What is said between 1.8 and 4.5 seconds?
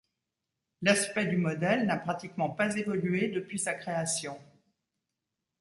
n'a pratiquement pas évolué depuis sa création.